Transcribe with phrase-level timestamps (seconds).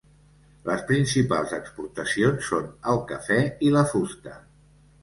[0.69, 4.41] Les principals exportacions són el cafè i la fusta.